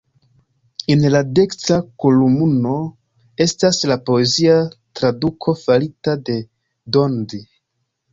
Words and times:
En 0.93 1.01
la 1.15 1.19
dekstra 1.39 1.75
kolumno 2.03 2.71
estas 3.45 3.81
la 3.91 3.97
poezia 4.07 4.55
traduko 5.01 5.55
farita 5.65 6.17
de 6.31 6.39
Dondi. 6.97 7.43